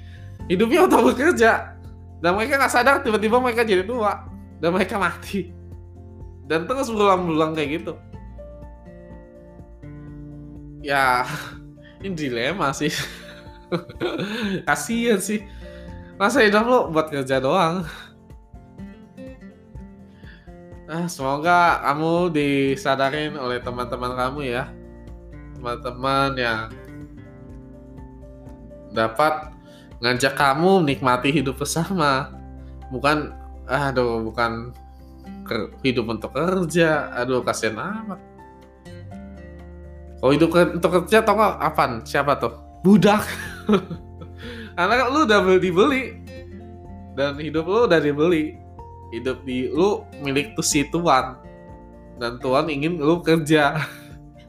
hidupnya 0.47 0.87
untuk 0.87 1.11
bekerja. 1.11 1.75
Dan 2.23 2.41
mereka 2.41 2.57
nggak 2.57 2.73
sadar 2.73 2.97
tiba-tiba 3.03 3.37
mereka 3.43 3.67
jadi 3.67 3.85
tua 3.85 4.25
dan 4.63 4.71
mereka 4.73 4.97
mati 4.97 5.64
dan 6.45 6.69
terus 6.69 6.93
berulang-ulang 6.93 7.57
kayak 7.57 7.81
gitu. 7.81 7.93
Ya 10.85 11.25
ini 12.05 12.13
dilema 12.13 12.73
sih. 12.77 12.93
Kasian 14.69 15.21
sih. 15.21 15.41
Masa 16.15 16.45
hidup 16.47 16.65
lo 16.69 16.81
buat 16.95 17.11
kerja 17.11 17.43
doang? 17.43 17.83
Nah 20.85 21.09
semoga 21.09 21.81
kamu 21.81 22.31
disadarin 22.31 23.35
oleh 23.41 23.59
teman-teman 23.59 24.13
kamu 24.15 24.41
ya. 24.47 24.69
Teman-teman 25.59 26.31
yang 26.37 26.61
dapat 28.93 29.51
ngajak 29.99 30.37
kamu 30.37 30.85
menikmati 30.85 31.33
hidup 31.33 31.57
bersama. 31.59 32.31
Bukan 32.93 33.33
aduh 33.65 34.21
bukan 34.23 34.77
hidup 35.85 36.09
untuk 36.09 36.33
kerja 36.33 37.13
aduh 37.13 37.45
kasihan 37.45 37.77
amat 37.81 38.35
Oh 40.25 40.33
hidup 40.33 40.57
untuk 40.57 41.05
kerja 41.05 41.21
tau 41.21 41.37
gak 41.37 41.61
apaan? 41.61 42.01
Siapa 42.01 42.41
tuh? 42.41 42.57
Budak. 42.81 43.29
Karena 44.77 45.13
lu 45.13 45.29
udah 45.29 45.45
beli 45.45 45.61
dibeli 45.61 46.03
dan 47.13 47.37
hidup 47.37 47.69
lu 47.69 47.85
udah 47.85 48.01
dibeli. 48.01 48.57
Hidup 49.13 49.45
di 49.45 49.69
lu 49.69 50.01
milik 50.25 50.57
tuh 50.57 50.65
si 50.65 50.89
tuan 50.89 51.37
dan 52.17 52.41
tuan 52.41 52.73
ingin 52.73 52.97
lu 52.97 53.21
kerja. 53.21 53.77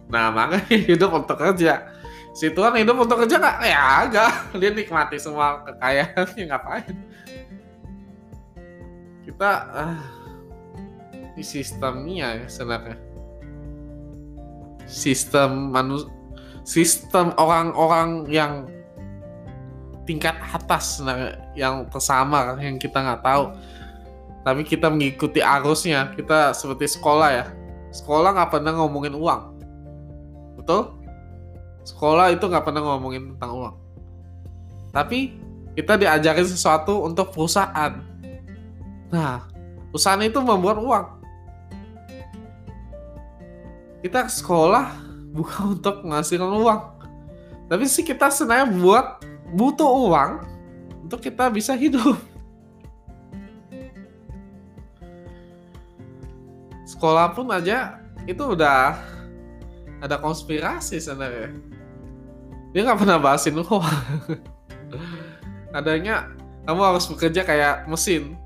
Nah 0.05 0.29
makanya 0.29 0.69
hidup 0.93 1.17
untuk 1.17 1.33
kerja. 1.33 1.89
Si 2.37 2.53
tuan 2.53 2.77
hidup 2.77 2.93
untuk 2.93 3.25
kerja 3.25 3.41
nggak? 3.41 3.57
Ya 3.65 3.81
agak. 4.05 4.33
Dia 4.61 4.69
nikmati 4.69 5.17
semua 5.17 5.65
kekayaannya 5.65 6.43
ngapain? 6.45 6.95
Kita 9.25 9.51
ini 9.73 10.14
sistemnya 11.41 12.43
ya 12.43 12.47
sebenarnya. 12.47 12.97
Sistem 14.85 15.73
manus 15.73 16.07
sistem 16.65 17.33
orang-orang 17.37 18.25
yang 18.29 18.65
tingkat 20.05 20.37
atas 20.53 21.01
nah, 21.01 21.33
yang 21.57 21.89
tersamar 21.89 22.57
yang 22.61 22.77
kita 22.77 23.01
nggak 23.01 23.21
tahu. 23.25 23.53
Tapi 24.45 24.61
kita 24.61 24.93
mengikuti 24.93 25.41
arusnya 25.41 26.13
kita 26.13 26.53
seperti 26.53 26.85
sekolah 26.85 27.29
ya. 27.33 27.45
Sekolah 27.89 28.37
nggak 28.37 28.51
pernah 28.53 28.77
ngomongin 28.77 29.17
uang. 29.17 29.41
Betul? 30.61 30.93
Sekolah 31.85 32.33
itu 32.33 32.45
nggak 32.45 32.65
pernah 32.65 32.81
ngomongin 32.85 33.33
tentang 33.33 33.51
uang. 33.57 33.75
Tapi 34.93 35.37
kita 35.73 35.97
diajarin 35.97 36.45
sesuatu 36.45 37.03
untuk 37.03 37.33
perusahaan. 37.33 37.99
Nah 39.09 39.49
perusahaan 39.89 40.21
itu 40.21 40.37
membuat 40.39 40.77
uang 40.77 41.05
kita 44.05 44.29
sekolah 44.29 44.93
bukan 45.33 45.65
untuk 45.81 46.05
menghasilkan 46.05 46.53
uang. 46.61 46.81
Tapi 47.65 47.89
sih 47.89 48.05
kita 48.05 48.29
sebenarnya 48.29 48.69
buat 48.69 49.25
butuh 49.57 49.89
uang 50.05 50.45
untuk 51.09 51.25
kita 51.25 51.49
bisa 51.49 51.73
hidup. 51.73 52.13
Sekolah 56.93 57.33
pun 57.33 57.49
aja 57.49 57.97
itu 58.29 58.45
udah 58.45 59.01
ada 59.97 60.21
konspirasi 60.21 61.01
sebenarnya. 61.01 61.49
Dia 62.77 62.85
nggak 62.85 63.01
pernah 63.01 63.17
bahasin 63.17 63.57
uang. 63.57 63.81
Adanya 65.81 66.29
kamu 66.69 66.93
harus 66.93 67.09
bekerja 67.09 67.41
kayak 67.41 67.89
mesin. 67.89 68.37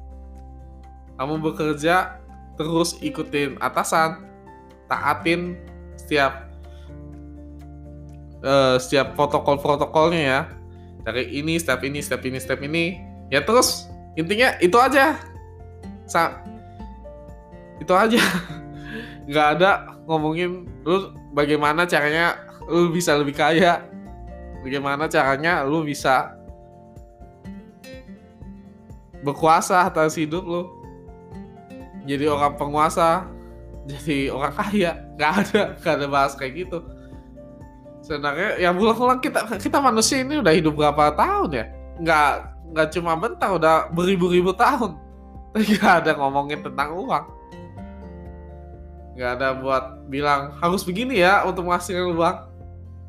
Kamu 1.19 1.43
bekerja 1.43 2.15
terus 2.55 2.95
ikutin 3.03 3.59
atasan 3.59 4.28
taatin 4.89 5.55
setiap 5.95 6.49
uh, 8.43 8.75
setiap 8.81 9.13
protokol-protokolnya 9.15 10.21
ya. 10.21 10.39
Dari 11.05 11.31
ini 11.31 11.55
step 11.61 11.79
ini 11.85 12.03
step 12.03 12.21
ini 12.25 12.37
step 12.41 12.59
ini. 12.59 12.99
Ya 13.29 13.45
terus 13.45 13.87
intinya 14.17 14.57
itu 14.59 14.75
aja. 14.75 15.15
Sa 16.09 16.41
itu 17.79 17.93
aja. 17.93 18.19
Nggak 19.29 19.47
ada 19.57 19.71
ngomongin 20.09 20.65
lu 20.83 21.13
bagaimana 21.31 21.85
caranya 21.85 22.41
lu 22.67 22.91
bisa 22.91 23.15
lebih 23.15 23.37
kaya. 23.37 23.85
Bagaimana 24.59 25.07
caranya 25.07 25.63
lu 25.63 25.87
bisa 25.87 26.35
berkuasa 29.23 29.87
atas 29.87 30.19
hidup 30.19 30.43
lu. 30.43 30.63
Jadi 32.09 32.25
orang 32.25 32.57
penguasa 32.57 33.29
jadi 33.87 34.33
orang 34.33 34.53
kaya 34.53 34.91
nggak 35.15 35.31
ada 35.45 35.61
nggak 35.79 35.93
ada 35.95 36.07
bahas 36.09 36.33
kayak 36.35 36.67
gitu. 36.67 36.83
Sebenarnya 38.03 38.57
yang 38.59 38.73
pulang-pulang 38.75 39.21
kita 39.21 39.45
kita 39.61 39.77
manusia 39.79 40.25
ini 40.25 40.41
udah 40.41 40.53
hidup 40.53 40.73
berapa 40.75 41.13
tahun 41.15 41.49
ya? 41.53 41.65
Nggak 42.01 42.29
nggak 42.73 42.87
cuma 42.97 43.11
bentar 43.15 43.49
udah 43.55 43.75
beribu-ribu 43.93 44.53
tahun. 44.53 44.97
Nggak 45.57 45.93
ada 46.05 46.11
ngomongin 46.13 46.61
tentang 46.61 46.93
uang. 46.93 47.25
Nggak 49.17 49.31
ada 49.41 49.47
buat 49.57 49.85
bilang 50.05 50.53
harus 50.61 50.85
begini 50.85 51.19
ya 51.19 51.41
untuk 51.41 51.65
menghasilkan 51.65 52.13
uang. 52.13 52.37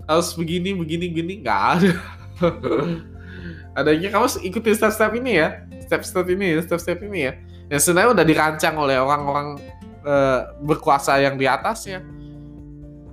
Harus 0.09 0.33
begini 0.35 0.75
begini 0.75 1.07
begini 1.13 1.33
nggak 1.45 1.61
ada. 1.77 1.93
Adanya 3.79 4.09
kamu 4.11 4.27
ikutin 4.43 4.75
step-step 4.75 5.13
ini 5.15 5.39
ya. 5.39 5.49
Step-step 5.87 6.27
ini 6.33 6.59
step-step 6.65 6.99
ini 7.05 7.19
ya. 7.31 7.33
Yang 7.71 7.81
sebenarnya 7.87 8.11
udah 8.17 8.25
dirancang 8.27 8.75
oleh 8.75 8.97
orang-orang 8.99 9.61
uh, 10.05 10.55
berkuasa 10.61 11.19
yang 11.21 11.37
di 11.37 11.49
atasnya 11.49 12.05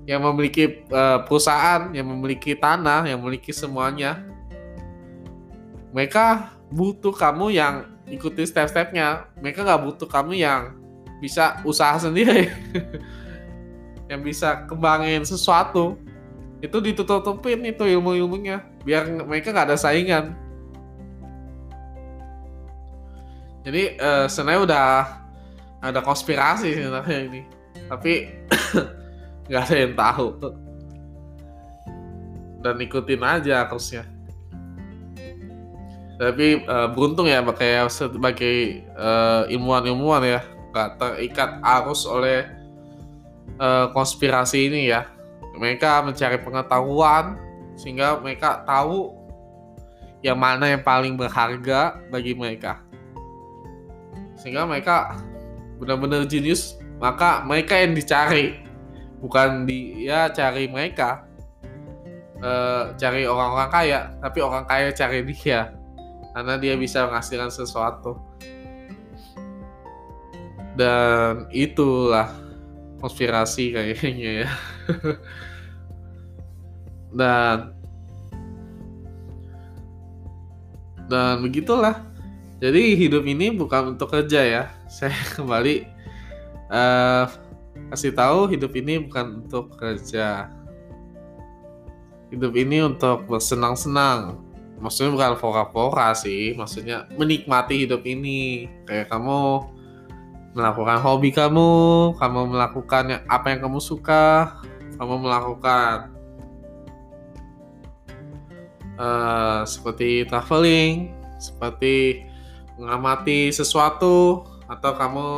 yang 0.07 0.23
memiliki 0.23 0.87
uh, 0.87 1.27
perusahaan, 1.27 1.91
yang 1.91 2.07
memiliki 2.07 2.55
tanah, 2.55 3.03
yang 3.11 3.19
memiliki 3.19 3.51
semuanya. 3.51 4.23
Mereka 5.91 6.55
butuh 6.71 7.11
kamu 7.11 7.51
yang 7.51 7.91
ikuti 8.07 8.47
step-stepnya. 8.47 9.27
Mereka 9.43 9.67
nggak 9.67 9.83
butuh 9.83 10.07
kamu 10.07 10.39
yang 10.39 10.79
bisa 11.19 11.59
usaha 11.67 11.99
sendiri, 11.99 12.47
yang 14.11 14.23
bisa 14.23 14.63
kembangin 14.63 15.27
sesuatu. 15.27 15.99
Itu 16.63 16.79
ditutup-tutupin 16.79 17.67
itu 17.67 17.83
ilmu-ilmunya, 17.83 18.63
biar 18.87 19.27
mereka 19.27 19.51
nggak 19.51 19.75
ada 19.75 19.77
saingan. 19.77 20.39
Jadi 23.67 23.99
uh, 23.99 24.31
sebenarnya 24.31 24.61
udah 24.63 24.87
ada 25.91 26.01
konspirasi 26.03 26.75
sebenarnya 26.75 27.19
ini. 27.27 27.41
Tapi 27.87 28.13
nggak 29.47 29.63
ada 29.63 29.75
yang 29.75 29.93
tahu. 29.95 30.27
Dan 32.63 32.75
ikutin 32.83 33.23
aja 33.23 33.63
arusnya 33.63 34.17
tapi 36.17 36.65
uh, 36.65 36.89
beruntung 36.89 37.29
ya 37.29 37.45
kayak 37.45 37.93
sebagai 37.93 38.81
uh, 38.97 39.45
ilmuwan-ilmuwan 39.53 40.25
ya. 40.25 40.41
Nggak 40.73 40.89
terikat 40.97 41.61
arus 41.61 42.09
oleh 42.09 42.49
uh, 43.61 43.93
konspirasi 43.93 44.65
ini 44.65 44.89
ya. 44.89 45.05
Mereka 45.53 46.01
mencari 46.05 46.41
pengetahuan 46.41 47.37
sehingga 47.77 48.17
mereka 48.17 48.65
tahu 48.65 49.13
yang 50.25 50.41
mana 50.41 50.73
yang 50.73 50.81
paling 50.81 51.13
berharga 51.13 52.01
bagi 52.09 52.33
mereka. 52.33 52.81
Sehingga 54.41 54.65
mereka 54.65 55.21
benar-benar 55.77 56.25
jenius 56.25 56.81
maka 56.97 57.45
mereka 57.45 57.77
yang 57.77 57.93
dicari 57.93 58.67
bukan 59.21 59.65
dia 59.65 60.29
cari 60.33 60.69
mereka. 60.69 61.25
Uh, 62.37 62.93
cari 63.01 63.25
orang-orang 63.25 63.69
kaya 63.73 63.99
tapi 64.21 64.45
orang 64.45 64.61
kaya 64.69 64.93
cari 64.93 65.25
dia 65.25 65.73
karena 66.37 66.53
dia 66.61 66.77
bisa 66.77 67.09
menghasilkan 67.09 67.49
sesuatu. 67.49 68.21
Dan 70.77 71.49
itulah 71.49 72.29
konspirasi 73.01 73.73
kayaknya 73.73 74.45
ya. 74.45 74.49
Dan 77.17 77.73
dan 81.07 81.39
begitulah 81.39 82.03
jadi 82.57 82.97
hidup 82.97 83.23
ini 83.29 83.53
bukan 83.53 83.93
untuk 83.93 84.09
kerja 84.09 84.41
ya. 84.41 84.63
Saya 84.95 85.13
kembali 85.37 85.85
uh, 86.73 87.25
kasih 87.93 88.13
tahu 88.17 88.49
hidup 88.49 88.73
ini 88.73 89.05
bukan 89.05 89.45
untuk 89.45 89.77
kerja. 89.77 90.49
Hidup 92.33 92.53
ini 92.57 92.83
untuk 92.83 93.29
bersenang-senang. 93.29 94.43
Maksudnya 94.77 95.09
bukan 95.09 95.31
pora-pora 95.41 96.13
sih 96.13 96.53
maksudnya 96.53 97.05
menikmati 97.13 97.85
hidup 97.85 98.01
ini. 98.05 98.65
Kayak 98.89 99.13
kamu 99.13 99.73
melakukan 100.57 100.97
hobi 101.05 101.29
kamu 101.29 101.69
kamu 102.17 102.39
melakukan 102.49 103.21
apa 103.29 103.53
yang 103.53 103.69
kamu 103.69 103.77
suka 103.77 104.57
kamu 104.97 105.29
melakukan 105.29 106.09
uh, 108.97 109.61
seperti 109.69 110.25
traveling 110.25 111.13
seperti 111.37 112.25
mengamati 112.77 113.49
sesuatu 113.49 114.45
atau 114.69 114.91
kamu 114.93 115.29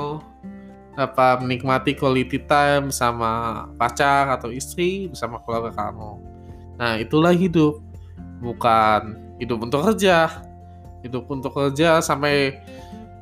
dapat 0.99 1.39
menikmati 1.39 1.95
quality 1.95 2.43
time 2.43 2.91
bersama 2.91 3.63
pacar 3.79 4.27
atau 4.35 4.51
istri 4.51 5.07
bersama 5.07 5.39
keluarga 5.47 5.71
kamu. 5.71 6.19
Nah 6.75 6.99
itulah 6.99 7.31
hidup. 7.31 7.79
Bukan 8.43 9.15
hidup 9.39 9.63
untuk 9.63 9.87
kerja. 9.87 10.43
Hidup 10.99 11.31
untuk 11.31 11.55
kerja 11.55 12.03
sampai 12.03 12.59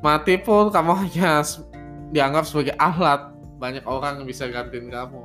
mati 0.02 0.42
pun 0.42 0.74
kamu 0.74 0.92
hanya 1.06 1.46
dianggap 2.10 2.50
sebagai 2.50 2.74
alat 2.82 3.30
banyak 3.62 3.86
orang 3.86 4.26
bisa 4.26 4.50
gantiin 4.50 4.90
kamu. 4.90 5.22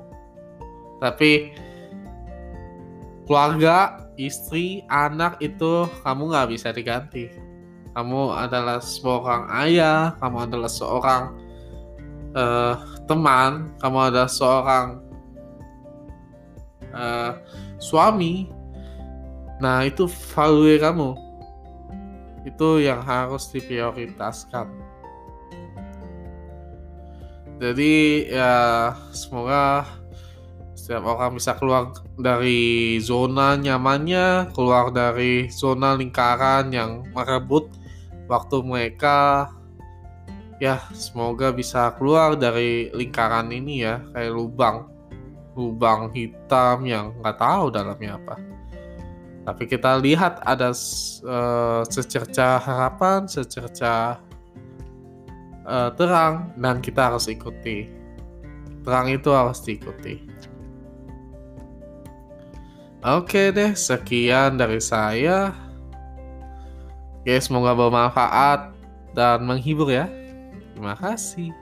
Tapi 1.00 1.56
keluarga 3.24 3.96
istri 4.20 4.84
anak 4.92 5.40
itu 5.40 5.88
kamu 6.04 6.22
nggak 6.28 6.48
bisa 6.52 6.68
diganti 6.68 7.51
kamu 7.92 8.22
adalah 8.32 8.78
seorang 8.80 9.42
ayah 9.64 10.16
kamu 10.20 10.36
adalah 10.48 10.70
seorang 10.70 11.22
uh, 12.36 12.74
teman 13.04 13.72
kamu 13.80 13.98
adalah 14.08 14.30
seorang 14.30 14.86
uh, 16.96 17.36
suami 17.76 18.62
Nah, 19.62 19.86
itu 19.86 20.10
value 20.10 20.74
kamu. 20.82 21.14
Itu 22.42 22.82
yang 22.82 22.98
harus 23.06 23.46
diprioritaskan. 23.54 24.66
Jadi 27.62 28.26
ya 28.26 28.90
semoga 29.14 29.86
setiap 30.74 31.06
orang 31.06 31.38
bisa 31.38 31.54
keluar 31.54 31.94
dari 32.18 32.98
zona 32.98 33.54
nyamannya, 33.54 34.50
keluar 34.50 34.90
dari 34.90 35.46
zona 35.46 35.94
lingkaran 35.94 36.74
yang 36.74 37.06
merebut 37.14 37.70
waktu 38.32 38.64
mereka 38.64 39.52
ya 40.56 40.80
semoga 40.96 41.52
bisa 41.52 41.92
keluar 42.00 42.32
dari 42.32 42.88
lingkaran 42.96 43.52
ini 43.52 43.84
ya 43.84 44.00
kayak 44.16 44.32
lubang 44.32 44.88
lubang 45.52 46.08
hitam 46.16 46.88
yang 46.88 47.12
nggak 47.20 47.36
tahu 47.36 47.68
dalamnya 47.68 48.16
apa 48.16 48.40
tapi 49.42 49.66
kita 49.66 49.98
lihat 49.98 50.38
ada 50.46 50.70
uh, 50.70 51.82
secerca 51.90 52.62
harapan, 52.62 53.26
secerca 53.26 54.22
uh, 55.66 55.90
terang, 55.98 56.54
dan 56.54 56.78
kita 56.78 57.10
harus 57.10 57.26
ikuti. 57.26 57.90
Terang 58.86 59.10
itu 59.10 59.34
harus 59.34 59.58
diikuti. 59.66 60.22
Oke 63.02 63.50
deh, 63.50 63.74
sekian 63.74 64.62
dari 64.62 64.78
saya. 64.78 65.50
Oke, 67.22 67.38
semoga 67.38 67.70
bermanfaat 67.70 68.74
dan 69.14 69.46
menghibur 69.46 69.86
ya. 69.86 70.10
Terima 70.74 70.98
kasih. 70.98 71.54